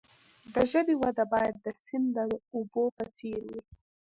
[0.53, 2.19] د ژبې وده باید د سیند د
[2.55, 3.61] اوبو په څیر وي.